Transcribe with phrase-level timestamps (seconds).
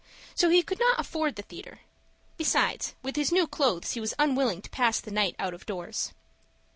[0.33, 1.81] So he could not afford the theatre.
[2.35, 6.11] Besides, with his new clothes, he was unwilling to pass the night out of doors.